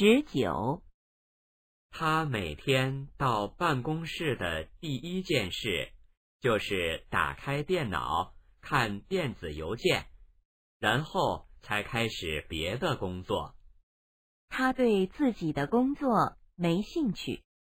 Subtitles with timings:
[0.00, 0.84] 十九。
[1.90, 5.90] 他每天到办公室的第一件事
[6.40, 10.06] 就是打开电脑看电子邮件
[10.78, 13.56] 然后才开始别的工作。
[14.48, 17.42] 他对自己的工作没兴趣。